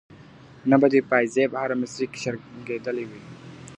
نه 0.69 0.75
به 0.81 0.87
دي 0.93 0.99
پاېزېب 1.09 1.51
هره 1.61 1.75
مسرۍ 1.81 2.05
کۍ 2.11 2.17
شرنګېدلی 2.23 3.05
وي. 3.09 3.19